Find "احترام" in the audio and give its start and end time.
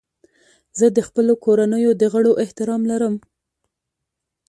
2.43-2.81